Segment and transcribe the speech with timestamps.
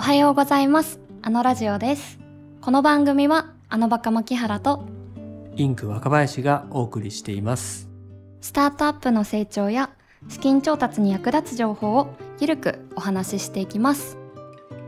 [0.00, 0.98] おはようございます。
[1.20, 2.18] あのラジオです。
[2.62, 4.88] この番組はあのバカ牧原と
[5.56, 7.86] インク若林がお送りしています。
[8.40, 9.90] スタートアップの成長や
[10.30, 14.16] 資金調達に役立つ情報をゆるくお話ししていきます。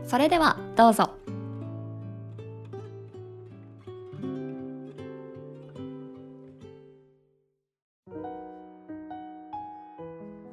[0.07, 1.11] それではどうぞ。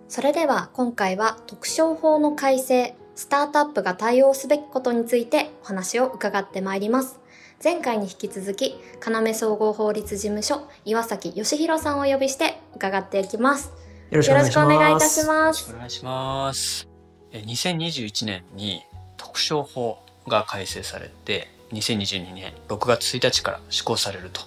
[0.06, 7.20] それでは今回は特商法の改正スタートアップが対応すべきことについてお話を伺ってまいります
[7.62, 13.74] 前回に引き続き要総合法律事務所岩崎義弘さんをお呼びして伺っていきます
[14.10, 16.88] よろしくお願いしますよろしくお願いいたしますお願いします。
[17.30, 18.82] え2021年に
[19.18, 24.40] 特商法が改正されて、2022年6月1日から施行されると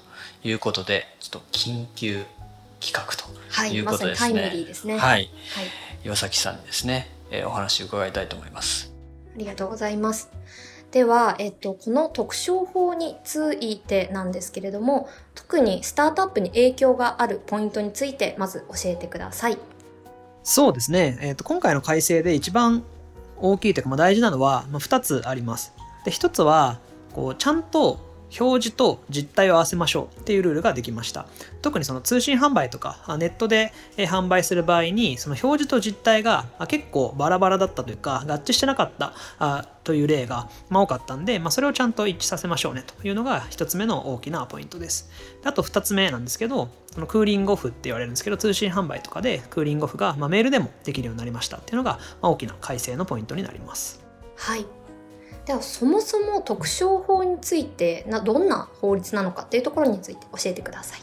[0.43, 2.25] いうことで、ちょっと緊急
[2.81, 4.49] 企画とはいいうまさにタイことですね。
[4.49, 5.01] ムリーですねはい。
[5.01, 5.29] はい
[6.05, 8.93] 岩崎さんにですね、えーお話を伺いたいと思います。
[9.35, 10.31] ありがとうございます。
[10.91, 19.57] では、えっと、この特商法についてなんですけれども、特にスタートアップに影響があるポイントについて、まず教えてください。
[20.43, 22.83] そうですね、えーと今回の改正で一番
[23.37, 25.73] 大きいというか、まあ、大事なのは、まあ、2つあります。
[26.05, 26.79] で1つは
[27.13, 27.99] こうちゃんと
[28.39, 31.25] 表示と実態を合わせましょうっていうルールができました。
[31.61, 39.13] 特にその通信販売とかネットで販売する場合にその表示と実態が結構バラバラだったというか合致してなかった
[39.83, 45.09] という例が、多かったんで、まあ、それをちゃんと一致させましょうねというのが1つ目の大きなポイントです。
[45.41, 54.03] であと2つ目なんですけどそのクーリングオフって言われるんですけど通信販売とかでクーリングオフが、ま、メールでもできるようになりましたっていうのが、ま、大きな改正のポイントになります。
[54.37, 54.65] はい。
[55.45, 61.01] では、そもそも特商法についてな、どんな法律なのかっていうところについて教えてください。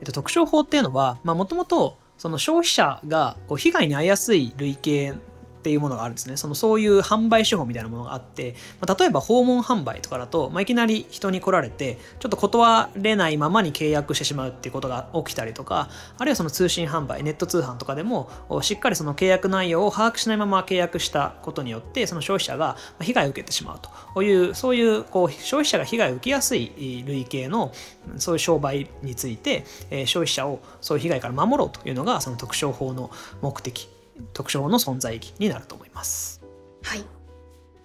[0.00, 5.18] えっと、特徴法っていうのはもともとその消費者がこう被害に遭いやすい類型
[5.62, 6.36] っていうものがあるんですね。
[6.36, 15.88] そのそういう販売手法みたいなものがあって、ま、例えば訪問販売とかだと、まあ、いきなり人に来られてちょっと断れないままに契約してしまうっていうことが起きたりとか
[16.18, 18.28] あるいはその通信販売ネット通販とかでも
[18.62, 24.22] しっかりその契約内容を把握しないまま契約したことによってその消費者が被害を受けてしまうと。
[24.22, 27.72] いうそういうこう消費者が被害を受けやすい類型の
[28.16, 29.64] そういう商売について、
[30.06, 33.10] 消費者をそういう被害から守ろうというのがその特商法の
[33.40, 33.88] 目的
[34.32, 36.42] 特徴の存在意義になると思います。
[36.82, 37.04] はい。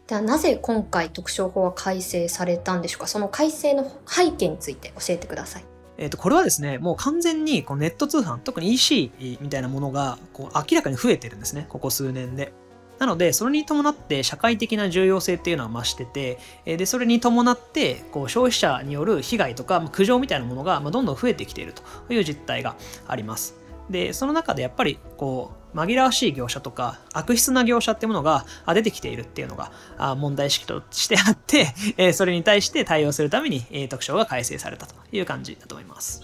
[0.08, 3.08] では、なぜ今回特商法は改正されたんでしょうか？
[3.08, 5.66] その改正の背景について教えてください。
[5.98, 12.54] えー、とこれはですねもう完全にこうネット通販特に EC みたいなものがこう明らかに増えてるんですねここ数年で。
[13.00, 22.76] なのでそれに伴って社会的な重要性っていうのは増しててえーでそれに伴ってこう消費者による被害とかまあ苦情みたいなものがまあどんどん増えてきているという実態が
[23.08, 23.56] あります。
[23.90, 31.68] でその中でやっぱりこう紛らわしい業者とか悪質な業者っていうものがあ出てきているっていうのがあ問題意識としてあって、
[31.98, 36.22] えーそれに対して対応するために、えー特徴が改正されたという感じだと思います。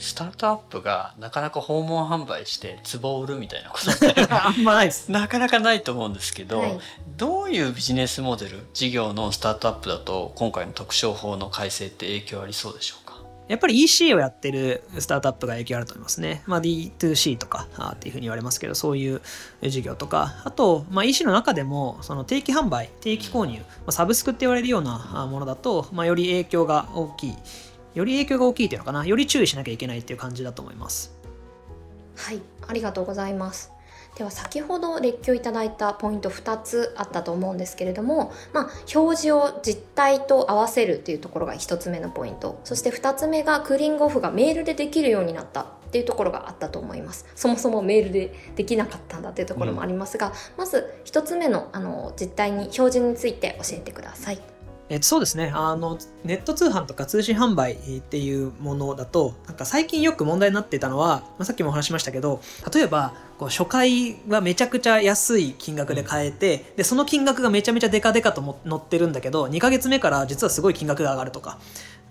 [0.00, 5.10] スタートアップがなかなか訪問販売して壺を売るみたいなことって あんまないです。
[5.10, 6.78] なかなかないと思うんですけど、はい
[7.16, 13.07] どういうビジネスモデル事業のスタートアップだと今回の特商法の改正って影響ありそうでしょうか？
[13.48, 16.42] やっぱり EC をやってるスタートアップが影響あると思いますね。
[16.46, 19.22] まあ、D2C とかあっていうふうに言われますけど、そういう
[19.62, 27.34] 事業とか、あと、まあ、EC の中でもその定期販売、定期購入、まあサブスクって言われるようなものだと、まあ、より影響が大きい。
[27.94, 29.06] より影響が大きいっていうのかな。
[29.06, 31.18] より注意しなきゃいけないっていう感じだと思います。
[32.16, 33.72] はい、ありがとうございます。
[34.16, 54.57] では先ほど列挙いただいたポイント2つあったと思うんですけれども、まあ、表示を実態と合わせるっていうところが1つ目のポイントそして2つ目がクーリングオフがメールでできるようになったっていうところがあったと思いますそもそもメールでできなかったんだっていうところもありますが、まず1つ目のあの実態に表示について教えてください。
[54.90, 55.52] えっと、そうですね。
[55.54, 62.40] あのネット通販とか通信販売っていうものだとなんか最近よく問題になっていたのは、まあ、さっきもお話しましたけど
[62.72, 71.58] 例えばこう初回はめちゃくちゃ安い金額で買えて、でその金額がめちゃめちゃデカデカと載ってるんだけど2ヶ月目から実はすごい金額が上がるとか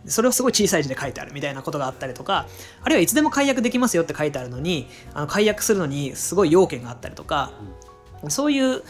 [0.06, 2.48] それをすごい小さい字で書いてあるみたいなことがあったりとか
[2.82, 7.52] あるいはいつでも解約できますよって書いてあるのにあの解約するのにすごい要件があったりとか
[8.30, 8.82] そういう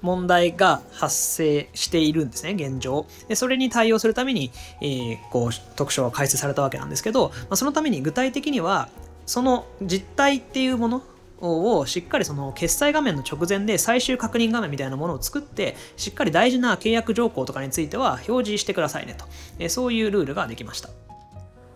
[0.00, 3.06] 問題が発生しているんですね、現状。
[3.28, 4.50] でそれに対応するために、
[4.80, 8.88] えーこう特徴が開設されたわけなんですけど、まあ、そのために具体的には、
[9.26, 11.02] その実態っていうもの
[11.40, 19.24] をしっかりその決済画面の直前で最終確認画面みたいなものを作ってしっかり大事な契約条項とかについては表示してくださいねと、
[19.58, 20.90] えそういうルールができました。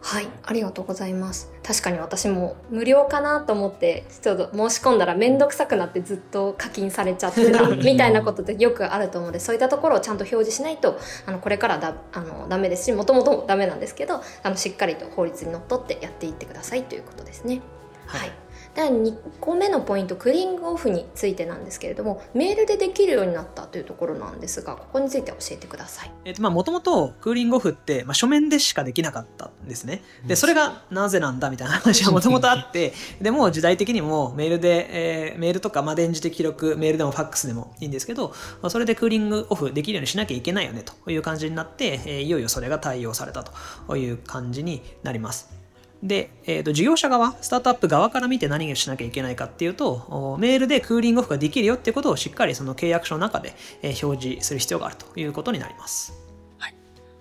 [0.00, 1.50] はい、ありがとうございます。
[1.64, 10.96] 確かに私も無料かなと思って、ちょっと申し込んだらめんどくさくなってずっと課金されちゃってた みたいなことってよくあると思うので、そういったところをちゃんと表示しないと、
[11.26, 17.60] あのこれからだあのダメですし、もともとダメなんですけど、あのしっかりと法律にのっとってやっていってくださいということですね。
[18.06, 18.32] はい。
[18.76, 30.02] で2個目のポイントクーリングオフについてなんですけれどもメールでできるようになったというところなんですがここについて教えてくださいえっとまあもともとクーリングオフって、まあ、書面でしかできなかったんですね。
[30.26, 38.28] でそれがなぜなんだみたいな話が もともとあってでもう時代的にもメールで、えーメールとか、まあ、電磁的記録メールでもファックスでもいいんですけど、
[38.62, 43.44] まあそれでクーリングオフできるようにしなきゃいけないよねという感じになって、えーいよいよそれが対応された
[43.86, 45.55] という感じになります。
[46.02, 56.12] で、えー、と事業者側、スタートアップ側から見て何をしなきゃいけないかっていうと、おメールでクーリングオフができるよってことをしっかりその契約書の中で、えー表示する必要があるということになります。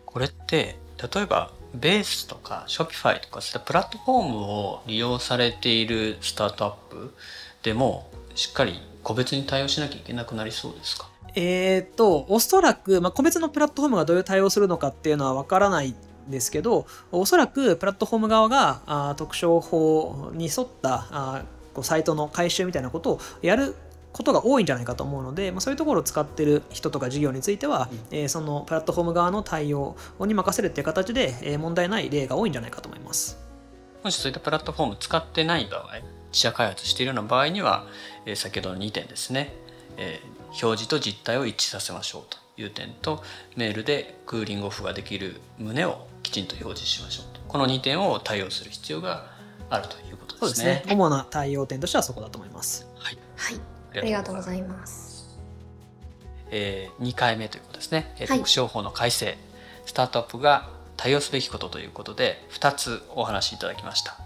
[0.06, 0.78] これって
[1.14, 7.14] 例えばベースとか Shopify とかそういったプラットフォームを利用されているスタートアップ
[7.64, 11.10] でもしっかり個別に対応しなきゃいけなくなりそうですか？
[11.36, 15.96] えー、と、おそらく、まあ、個別のプラットフォームがどういう対応するのかっていうのはわからないん
[16.30, 23.76] ですけど、おそらくプラットフォーム側があー特徴法に沿ったあーこうサイトの回収みたいなことをやる
[24.14, 33.38] ことが多いんじゃないかと思うので、まあ、そういうところを使ってる人とか事業については、えーそのプラットフォーム側の対応に任せるっていう形で、えー問題ない例が多いんじゃないかと思います。
[34.04, 35.96] もしそういったプラットフォーム使ってない場合
[36.32, 37.88] 自社開発しているような場合には、
[38.26, 39.54] えー先ほどの2点ですね、
[39.98, 43.24] えー表示と実態を一致させましょうという点と
[43.56, 47.42] メールでクーリングオフができる旨をきちんと表示しましょうと。
[47.48, 49.26] この2点を対応する必要が
[49.70, 50.94] あるということですすでねね。
[50.94, 52.88] 主な対応点としてはそこだと思います。
[52.98, 53.60] はい、はい。
[53.98, 55.40] ありがとうございます。
[56.52, 58.38] え2回目ということですね、えーはい。
[58.40, 59.38] 特商法の改正。
[59.86, 64.18] スタートアップが対応すべきことということで2つお話しいただきました、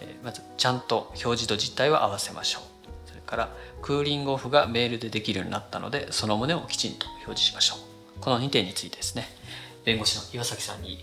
[0.00, 2.71] えーまずちゃんと表示と実態を合わせましょう
[3.32, 3.48] から
[3.80, 8.20] クーリングオフがメールでできるようになったのでその旨をきちんと表示しましょう。
[8.20, 9.26] この2点についてですね
[9.86, 11.02] 弁護士の岩崎さんに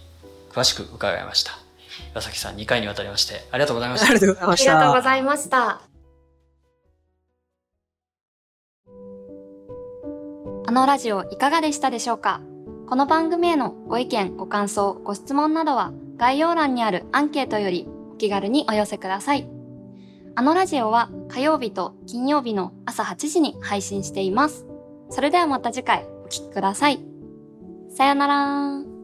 [0.52, 1.54] 詳しく伺いました。
[2.12, 4.12] 岩崎さん2回にわたりましてありがとうございました。
[4.12, 4.74] ありがとうございまありした。
[4.76, 5.82] がとうございました。
[10.68, 12.42] あのラジオいかがでしたでしょうか？
[12.88, 19.59] この番組へのご意見、ご感想、ご質問などは概要欄にあるアンケートよりお気軽にお寄せください。
[20.40, 24.66] あのラジオは火曜日と金曜日の朝8時に配信しています。
[25.10, 27.02] それではまた次回お聴きください。
[27.90, 28.99] さよなら